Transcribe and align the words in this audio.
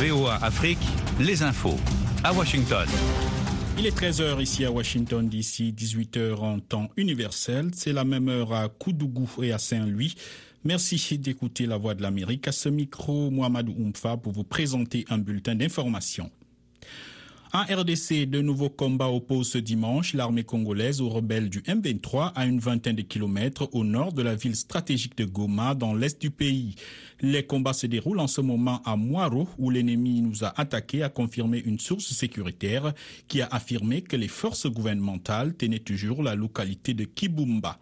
VOA 0.00 0.36
Afrique, 0.44 0.78
les 1.18 1.42
infos. 1.42 1.74
À 2.22 2.32
Washington. 2.32 2.86
Il 3.76 3.84
est 3.84 3.98
13h 3.98 4.40
ici 4.40 4.64
à 4.64 4.70
Washington, 4.70 5.28
d'ici 5.28 5.74
18h 5.76 6.36
en 6.36 6.60
temps 6.60 6.88
universel. 6.96 7.70
C'est 7.74 7.92
la 7.92 8.04
même 8.04 8.28
heure 8.28 8.52
à 8.52 8.68
Koudougou 8.68 9.28
et 9.42 9.50
à 9.50 9.58
Saint-Louis. 9.58 10.14
Merci 10.62 11.18
d'écouter 11.18 11.66
la 11.66 11.78
voix 11.78 11.94
de 11.94 12.02
l'Amérique. 12.02 12.46
À 12.46 12.52
ce 12.52 12.68
micro, 12.68 13.28
Mohamed 13.32 13.68
Oumfa 13.70 14.16
pour 14.16 14.32
vous 14.32 14.44
présenter 14.44 15.04
un 15.10 15.18
bulletin 15.18 15.56
d'information. 15.56 16.30
En 17.54 17.62
RDC, 17.62 18.26
de 18.28 18.42
nouveaux 18.42 18.68
combats 18.68 19.08
opposent 19.08 19.52
ce 19.52 19.58
dimanche 19.58 20.12
l'armée 20.12 20.44
congolaise 20.44 21.00
aux 21.00 21.08
rebelles 21.08 21.48
du 21.48 21.60
M23 21.62 22.32
à 22.34 22.44
une 22.44 22.58
vingtaine 22.60 22.96
de 22.96 23.00
kilomètres 23.00 23.70
au 23.72 23.84
nord 23.84 24.12
de 24.12 24.20
la 24.20 24.34
ville 24.34 24.54
stratégique 24.54 25.16
de 25.16 25.24
Goma 25.24 25.74
dans 25.74 25.94
l'est 25.94 26.20
du 26.20 26.30
pays. 26.30 26.74
Les 27.22 27.46
combats 27.46 27.72
se 27.72 27.86
déroulent 27.86 28.20
en 28.20 28.26
ce 28.26 28.42
moment 28.42 28.82
à 28.84 28.96
Moiro 28.96 29.48
où 29.56 29.70
l'ennemi 29.70 30.20
nous 30.20 30.44
a 30.44 30.52
attaqués, 30.60 31.02
a 31.02 31.08
confirmé 31.08 31.62
une 31.64 31.78
source 31.78 32.12
sécuritaire 32.12 32.92
qui 33.28 33.40
a 33.40 33.48
affirmé 33.50 34.02
que 34.02 34.16
les 34.16 34.28
forces 34.28 34.66
gouvernementales 34.66 35.54
tenaient 35.54 35.78
toujours 35.78 36.22
la 36.22 36.34
localité 36.34 36.92
de 36.92 37.04
Kibumba. 37.04 37.78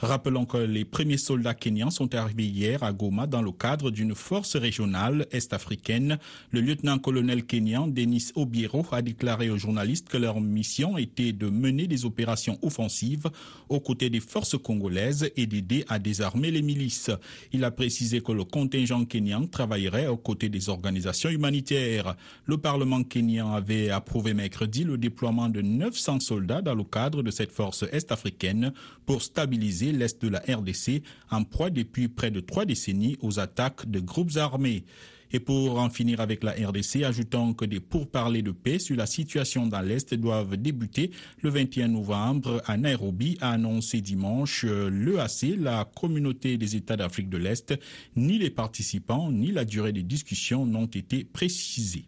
Rappelons 0.00 0.46
que 0.46 0.58
les 0.58 0.84
premiers 0.84 1.16
soldats 1.16 1.54
kenyans 1.54 1.90
sont 1.90 2.14
arrivés 2.14 2.46
hier 2.46 2.84
à 2.84 2.92
Goma 2.92 3.26
dans 3.26 3.42
le 3.42 3.50
cadre 3.50 3.90
d'une 3.90 4.14
force 4.14 4.54
régionale 4.54 5.26
est-africaine. 5.32 6.18
Le 6.52 6.60
lieutenant-colonel 6.60 7.44
kenyan 7.44 7.88
Denis 7.88 8.30
Obiero 8.36 8.86
a 8.92 9.02
déclaré 9.02 9.50
aux 9.50 9.58
journalistes 9.58 10.08
que 10.08 10.16
leur 10.16 10.40
mission 10.40 10.98
était 10.98 11.32
de 11.32 11.48
mener 11.50 11.88
des 11.88 12.04
opérations 12.04 12.60
offensives 12.62 13.28
aux 13.68 13.80
côtés 13.80 14.08
des 14.08 14.20
forces 14.20 14.56
congolaises 14.56 15.32
et 15.36 15.48
d'aider 15.48 15.84
à 15.88 15.98
désarmer 15.98 16.52
les 16.52 16.62
milices. 16.62 17.10
Il 17.52 17.64
a 17.64 17.72
précisé 17.72 18.20
que 18.20 18.30
le 18.30 18.44
contingent 18.44 19.04
kenyan 19.04 19.48
travaillerait 19.48 20.06
aux 20.06 20.16
côtés 20.16 20.48
des 20.48 20.68
organisations 20.68 21.30
humanitaires. 21.30 22.14
Le 22.46 22.56
Parlement 22.56 23.02
kenyan 23.02 23.52
avait 23.52 23.90
approuvé 23.90 24.32
mercredi 24.32 24.84
le 24.84 24.96
déploiement 24.96 25.48
de 25.48 25.60
900 25.60 26.20
soldats 26.20 26.62
dans 26.62 26.76
le 26.76 26.84
cadre 26.84 27.24
de 27.24 27.32
cette 27.32 27.50
force 27.50 27.84
est-africaine 27.90 28.72
pour 29.04 29.22
stabiliser 29.22 29.87
l'est 29.92 30.22
de 30.22 30.28
la 30.28 30.40
RDC 30.40 31.02
en 31.30 31.44
proie 31.44 31.70
depuis 31.70 32.08
près 32.08 32.30
de 32.30 32.40
trois 32.40 32.64
décennies 32.64 33.16
aux 33.20 33.38
attaques 33.38 33.88
de 33.90 34.00
groupes 34.00 34.36
armés. 34.36 34.84
Et 35.30 35.40
pour 35.40 35.78
en 35.78 35.90
finir 35.90 36.20
avec 36.20 36.42
la 36.42 36.52
RDC, 36.52 37.02
ajoutons 37.04 37.52
que 37.52 37.66
des 37.66 37.80
pourparlers 37.80 38.42
de 38.42 38.50
paix 38.50 38.78
sur 38.78 38.96
la 38.96 39.06
situation 39.06 39.66
dans 39.66 39.82
l'Est 39.82 40.14
doivent 40.14 40.56
débuter 40.56 41.10
le 41.42 41.50
21 41.50 41.88
novembre 41.88 42.62
à 42.66 42.76
Nairobi, 42.78 43.36
a 43.40 43.50
annoncé 43.50 44.00
dimanche 44.00 44.64
l'EAC, 44.64 45.58
la 45.58 45.84
communauté 45.84 46.56
des 46.56 46.76
États 46.76 46.96
d'Afrique 46.96 47.28
de 47.28 47.36
l'Est. 47.36 47.78
Ni 48.16 48.38
les 48.38 48.50
participants 48.50 49.30
ni 49.30 49.52
la 49.52 49.64
durée 49.66 49.92
des 49.92 50.02
discussions 50.02 50.64
n'ont 50.64 50.86
été 50.86 51.24
précisés. 51.24 52.06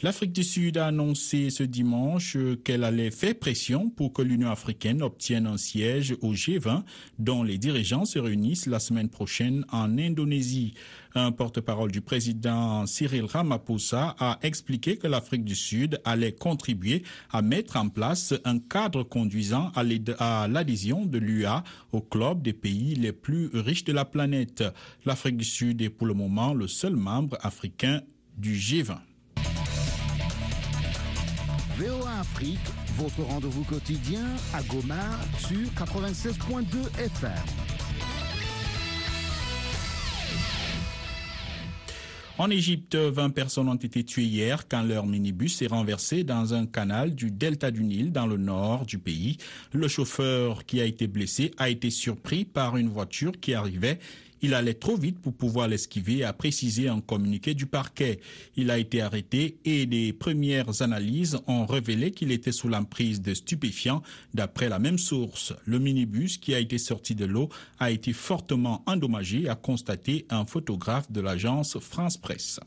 L'Afrique 0.00 0.32
du 0.32 0.44
Sud 0.44 0.76
a 0.76 0.86
annoncé 0.86 1.50
ce 1.50 1.64
dimanche 1.64 2.36
qu'elle 2.62 2.84
allait 2.84 3.10
faire 3.10 3.36
pression 3.36 3.90
pour 3.90 4.12
que 4.12 4.22
l'Union 4.22 4.48
africaine 4.48 5.02
obtienne 5.02 5.48
un 5.48 5.56
siège 5.56 6.14
au 6.20 6.34
G20 6.34 6.84
dont 7.18 7.42
les 7.42 7.58
dirigeants 7.58 8.04
se 8.04 8.20
réunissent 8.20 8.66
la 8.66 8.78
semaine 8.78 9.08
prochaine 9.08 9.64
en 9.72 9.98
Indonésie. 9.98 10.74
Un 11.16 11.32
porte-parole 11.32 11.90
du 11.90 12.00
président 12.00 12.86
Cyril 12.86 13.24
Ramaphosa 13.24 14.14
a 14.20 14.38
expliqué 14.42 14.98
que 14.98 15.08
l'Afrique 15.08 15.44
du 15.44 15.56
Sud 15.56 16.00
allait 16.04 16.30
contribuer 16.30 17.02
à 17.32 17.42
mettre 17.42 17.76
en 17.76 17.88
place 17.88 18.34
un 18.44 18.60
cadre 18.60 19.02
conduisant 19.02 19.72
à 19.74 20.46
l'adhésion 20.46 21.06
de 21.06 21.18
l'UA 21.18 21.64
au 21.90 22.02
club 22.02 22.40
des 22.42 22.52
pays 22.52 22.94
les 22.94 23.12
plus 23.12 23.50
riches 23.52 23.82
de 23.82 23.92
la 23.92 24.04
planète. 24.04 24.62
L'Afrique 25.04 25.38
du 25.38 25.44
Sud 25.44 25.82
est 25.82 25.90
pour 25.90 26.06
le 26.06 26.14
moment 26.14 26.54
le 26.54 26.68
seul 26.68 26.94
membre 26.94 27.36
africain 27.40 28.02
du 28.36 28.54
G20. 28.54 28.98
VOA 31.78 32.18
Afrique, 32.18 32.58
votre 32.96 33.22
rendez-vous 33.22 33.62
quotidien 33.62 34.24
à 34.52 34.64
Goma 34.64 34.96
sur 35.38 35.68
96.2 35.76 36.64
FM. 36.98 37.30
En 42.36 42.50
Égypte, 42.50 42.96
20 42.96 43.30
personnes 43.30 43.68
ont 43.68 43.76
été 43.76 44.02
tuées 44.02 44.24
hier 44.24 44.66
quand 44.66 44.82
leur 44.82 45.06
minibus 45.06 45.62
est 45.62 45.68
renversé 45.68 46.24
dans 46.24 46.52
un 46.52 46.66
canal 46.66 47.14
du 47.14 47.30
delta 47.30 47.70
du 47.70 47.84
Nil 47.84 48.10
dans 48.10 48.26
le 48.26 48.38
nord 48.38 48.84
du 48.84 48.98
pays. 48.98 49.36
Le 49.72 49.86
chauffeur 49.86 50.66
qui 50.66 50.80
a 50.80 50.84
été 50.84 51.06
blessé 51.06 51.52
a 51.58 51.68
été 51.68 51.90
surpris 51.90 52.44
par 52.44 52.76
une 52.76 52.88
voiture 52.88 53.38
qui 53.40 53.54
arrivait 53.54 54.00
il 54.42 54.54
allait 54.54 54.74
trop 54.74 54.96
vite 54.96 55.18
pour 55.18 55.34
pouvoir 55.34 55.68
l'esquiver, 55.68 56.24
a 56.24 56.32
précisé 56.32 56.88
un 56.88 57.00
communiqué 57.00 57.54
du 57.54 57.66
parquet. 57.66 58.20
Il 58.56 58.70
a 58.70 58.78
été 58.78 59.02
arrêté 59.02 59.58
et 59.64 59.86
les 59.86 60.12
premières 60.12 60.82
analyses 60.82 61.38
ont 61.46 61.66
révélé 61.66 62.10
qu'il 62.10 62.32
était 62.32 62.52
sous 62.52 62.68
l'emprise 62.68 63.20
de 63.20 63.34
stupéfiants 63.34 64.02
d'après 64.34 64.68
la 64.68 64.78
même 64.78 64.98
source. 64.98 65.52
Le 65.64 65.78
minibus 65.78 66.38
qui 66.38 66.54
a 66.54 66.58
été 66.58 66.78
sorti 66.78 67.14
de 67.14 67.24
l'eau 67.24 67.48
a 67.78 67.90
été 67.90 68.12
fortement 68.12 68.82
endommagé, 68.86 69.48
a 69.48 69.54
constaté 69.54 70.26
un 70.30 70.44
photographe 70.44 71.10
de 71.10 71.20
l'agence 71.20 71.78
France 71.78 72.16
Presse. 72.16 72.60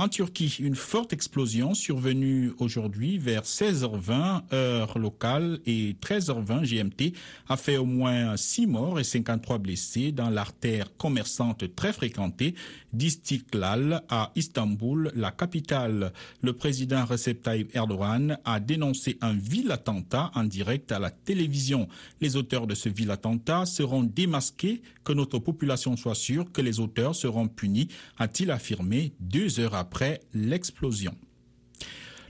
En 0.00 0.08
Turquie, 0.08 0.56
une 0.60 0.76
forte 0.76 1.12
explosion 1.12 1.74
survenue 1.74 2.54
aujourd'hui 2.56 3.18
vers 3.18 3.42
16h20 3.42 4.44
heure 4.50 4.98
locale 4.98 5.60
et 5.66 5.94
13h20 6.00 6.64
GMT 6.64 7.12
a 7.50 7.58
fait 7.58 7.76
au 7.76 7.84
moins 7.84 8.34
6 8.34 8.66
morts 8.66 8.98
et 8.98 9.04
53 9.04 9.58
blessés 9.58 10.10
dans 10.10 10.30
l'artère 10.30 10.96
commerçante 10.96 11.76
très 11.76 11.92
fréquentée 11.92 12.54
d'Istiklal 12.94 14.02
à 14.08 14.32
Istanbul, 14.36 15.12
la 15.14 15.32
capitale. 15.32 16.14
Le 16.40 16.54
président 16.54 17.04
Recep 17.04 17.42
Tayyip 17.42 17.76
Erdogan 17.76 18.38
a 18.46 18.58
dénoncé 18.58 19.18
un 19.20 19.34
vil 19.34 19.70
attentat 19.70 20.30
en 20.34 20.44
direct 20.44 20.92
à 20.92 20.98
la 20.98 21.10
télévision. 21.10 21.88
Les 22.22 22.36
auteurs 22.36 22.66
de 22.66 22.74
ce 22.74 22.88
vil 22.88 23.10
attentat 23.10 23.66
seront 23.66 24.04
démasqués, 24.04 24.80
que 25.04 25.12
notre 25.12 25.38
population 25.38 25.94
soit 25.98 26.14
sûre 26.14 26.50
que 26.52 26.62
les 26.62 26.80
auteurs 26.80 27.14
seront 27.14 27.48
punis, 27.48 27.88
a-t-il 28.16 28.50
affirmé 28.50 29.12
deux 29.20 29.60
heures 29.60 29.74
après 29.74 29.89
l'explosion. 30.32 31.14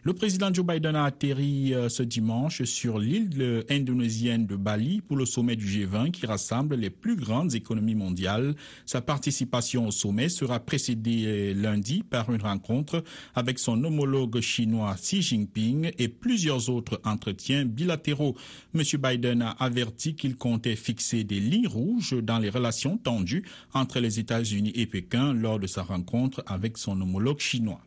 Le 0.03 0.15
président 0.15 0.53
Joe 0.53 0.65
Biden 0.65 0.97
a 0.97 1.05
atterri 1.05 1.75
ce 1.91 2.03
dimanche 2.03 2.63
sur 2.63 2.99
l'île 2.99 3.65
indonésienne 3.69 4.47
de 4.47 4.57
Bali 4.57 5.03
pour 5.03 5.19
le 5.19 5.27
sommet 5.27 5.57
du 5.57 5.67
G20 5.67 6.11
qui 6.11 6.25
rassemble 6.25 6.77
les 6.77 6.89
plus 6.89 7.17
grandes 7.17 7.55
économies 7.55 7.95
mondiales. 7.95 8.55
Sa 8.87 9.03
participation 9.03 9.87
au 9.87 9.91
sommet 9.91 10.31
sera 10.31 10.59
précédée 10.59 11.53
lundi 11.53 12.03
par 12.03 12.33
une 12.33 12.41
rencontre 12.41 13.05
avec 13.35 13.59
son 13.59 13.85
homologue 13.85 14.41
chinois 14.41 14.95
Xi 14.95 15.21
Jinping 15.21 15.91
et 15.99 16.09
plusieurs 16.09 16.71
autres 16.71 16.99
entretiens 17.05 17.67
bilatéraux. 17.67 18.37
M. 18.75 18.83
Biden 18.99 19.43
a 19.43 19.51
averti 19.51 20.15
qu'il 20.15 20.37
comptait 20.37 20.77
fixer 20.77 21.25
des 21.25 21.41
lignes 21.41 21.69
rouges 21.69 22.17
dans 22.23 22.39
les 22.39 22.49
relations 22.49 22.97
tendues 22.97 23.45
entre 23.75 24.01
les 24.01 24.19
États-Unis 24.19 24.73
et 24.75 24.87
Pékin 24.87 25.35
lors 25.35 25.59
de 25.59 25.67
sa 25.67 25.83
rencontre 25.83 26.43
avec 26.47 26.79
son 26.79 26.99
homologue 27.03 27.41
chinois. 27.41 27.83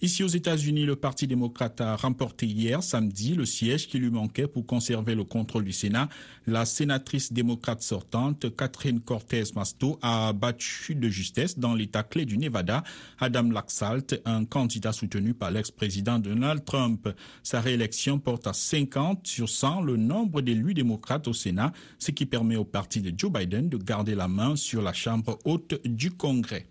Ici 0.00 0.22
aux 0.22 0.28
États-Unis, 0.28 0.84
le 0.84 0.94
Parti 0.94 1.26
démocrate 1.26 1.80
a 1.80 1.96
remporté 1.96 2.46
hier 2.46 2.84
samedi 2.84 3.34
le 3.34 3.44
siège 3.44 3.88
qui 3.88 3.98
lui 3.98 4.10
manquait 4.10 4.46
pour 4.46 4.64
conserver 4.64 5.16
le 5.16 5.24
contrôle 5.24 5.64
du 5.64 5.72
Sénat. 5.72 6.08
La 6.46 6.66
sénatrice 6.66 7.32
démocrate 7.32 7.82
sortante, 7.82 8.54
Catherine 8.54 9.00
Cortez 9.00 9.42
Masto, 9.56 9.98
a 10.00 10.32
battu 10.32 10.94
de 10.94 11.08
justesse 11.08 11.58
dans 11.58 11.74
l'État 11.74 12.04
clé 12.04 12.26
du 12.26 12.38
Nevada 12.38 12.84
Adam 13.18 13.50
Laxalt, 13.50 14.22
un 14.24 14.44
candidat 14.44 14.92
soutenu 14.92 15.34
par 15.34 15.50
l'ex-président 15.50 16.20
Donald 16.20 16.64
Trump. 16.64 17.08
Sa 17.42 17.60
réélection 17.60 18.20
porte 18.20 18.46
à 18.46 18.52
50 18.52 19.26
sur 19.26 19.48
100 19.48 19.80
le 19.80 19.96
nombre 19.96 20.42
d'élus 20.42 20.74
démocrates 20.74 21.26
au 21.26 21.32
Sénat, 21.32 21.72
ce 21.98 22.12
qui 22.12 22.24
permet 22.24 22.54
au 22.54 22.64
parti 22.64 23.00
de 23.00 23.12
Joe 23.18 23.32
Biden 23.32 23.68
de 23.68 23.76
garder 23.76 24.14
la 24.14 24.28
main 24.28 24.54
sur 24.54 24.80
la 24.80 24.92
Chambre 24.92 25.40
haute 25.44 25.80
du 25.84 26.12
Congrès. 26.12 26.68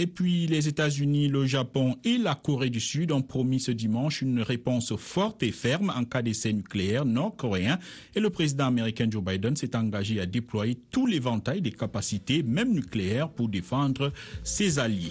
Et 0.00 0.06
puis 0.06 0.46
les 0.46 0.68
États-Unis, 0.68 1.26
le 1.26 1.44
Japon 1.44 1.96
et 2.04 2.18
la 2.18 2.36
Corée 2.36 2.70
du 2.70 2.78
Sud 2.78 3.10
ont 3.10 3.20
promis 3.20 3.58
ce 3.58 3.72
dimanche 3.72 4.22
une 4.22 4.42
réponse 4.42 4.94
forte 4.94 5.42
et 5.42 5.50
ferme 5.50 5.92
en 5.92 6.04
cas 6.04 6.22
d'essai 6.22 6.52
nucléaire 6.52 7.04
nord-coréen. 7.04 7.80
Et 8.14 8.20
le 8.20 8.30
président 8.30 8.66
américain 8.66 9.08
Joe 9.10 9.24
Biden 9.24 9.56
s'est 9.56 9.74
engagé 9.74 10.20
à 10.20 10.26
déployer 10.26 10.78
tout 10.92 11.08
l'éventail 11.08 11.62
des 11.62 11.72
capacités, 11.72 12.44
même 12.44 12.74
nucléaires, 12.74 13.28
pour 13.28 13.48
défendre 13.48 14.12
ses 14.44 14.78
alliés. 14.78 15.10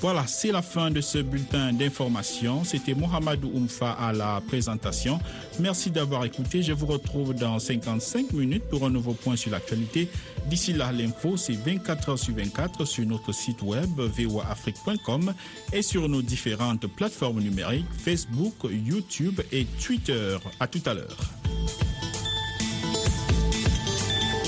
Voilà, 0.00 0.26
c'est 0.26 0.52
la 0.52 0.62
fin 0.62 0.90
de 0.90 1.00
ce 1.00 1.18
bulletin 1.18 1.72
d'information. 1.72 2.64
C'était 2.64 2.94
Mohamedou 2.94 3.50
Oumfa 3.54 3.92
à 3.92 4.12
la 4.12 4.42
présentation. 4.46 5.18
Merci 5.58 5.90
d'avoir 5.90 6.24
écouté. 6.24 6.62
Je 6.62 6.72
vous 6.72 6.86
retrouve 6.86 7.34
dans 7.34 7.58
55 7.58 8.32
minutes 8.32 8.64
pour 8.64 8.84
un 8.84 8.90
nouveau 8.90 9.14
point 9.14 9.36
sur 9.36 9.50
l'actualité. 9.50 10.08
D'ici 10.46 10.72
là, 10.72 10.92
l'info, 10.92 11.36
c'est 11.36 11.54
24 11.54 12.10
heures 12.10 12.18
sur 12.18 12.34
24 12.34 12.84
sur 12.84 13.06
notre 13.06 13.32
site 13.32 13.62
web 13.62 13.88
voaafrique.com 13.98 15.32
et 15.72 15.82
sur 15.82 16.08
nos 16.08 16.22
différentes 16.22 16.86
plateformes 16.86 17.40
numériques 17.40 17.86
Facebook, 17.96 18.54
YouTube 18.64 19.40
et 19.52 19.64
Twitter. 19.82 20.36
À 20.58 20.66
tout 20.66 20.82
à 20.86 20.94
l'heure. 20.94 21.16